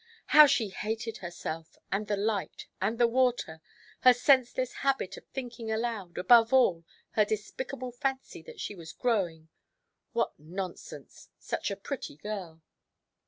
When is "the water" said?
2.97-3.61